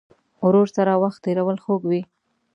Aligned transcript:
ورور 0.45 0.67
سره 0.75 0.91
وخت 1.03 1.19
تېرول 1.25 1.57
خوږ 1.63 1.81
وي. 1.89 2.01